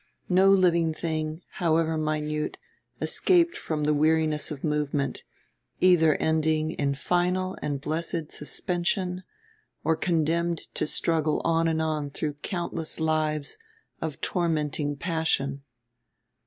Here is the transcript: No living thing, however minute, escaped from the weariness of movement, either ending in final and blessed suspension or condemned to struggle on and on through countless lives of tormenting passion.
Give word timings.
No 0.29 0.49
living 0.49 0.95
thing, 0.95 1.43
however 1.61 1.95
minute, 1.95 2.57
escaped 2.99 3.55
from 3.55 3.83
the 3.83 3.93
weariness 3.93 4.49
of 4.49 4.63
movement, 4.63 5.21
either 5.79 6.15
ending 6.15 6.71
in 6.71 6.95
final 6.95 7.55
and 7.61 7.79
blessed 7.79 8.31
suspension 8.31 9.21
or 9.83 9.95
condemned 9.95 10.57
to 10.73 10.87
struggle 10.87 11.39
on 11.45 11.67
and 11.67 11.83
on 11.83 12.09
through 12.09 12.33
countless 12.41 12.99
lives 12.99 13.59
of 14.01 14.19
tormenting 14.21 14.95
passion. 14.95 15.61